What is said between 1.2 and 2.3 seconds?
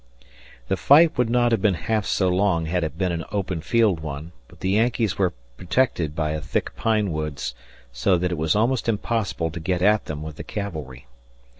not have been half so